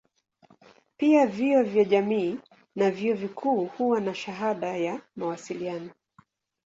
[0.97, 2.39] Pia vyuo vya jamii
[2.75, 5.89] na vyuo vikuu huwa na shahada ya mawasiliano.